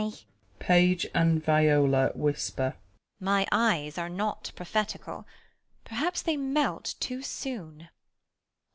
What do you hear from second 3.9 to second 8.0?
are not proi)hetical; perhaps They melt too soon.